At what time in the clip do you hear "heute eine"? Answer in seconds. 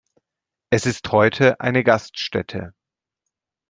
1.11-1.83